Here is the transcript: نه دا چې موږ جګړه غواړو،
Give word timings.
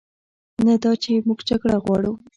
نه 0.65 0.75
دا 0.83 0.91
چې 1.03 1.11
موږ 1.27 1.39
جګړه 1.49 1.77
غواړو، 1.83 2.13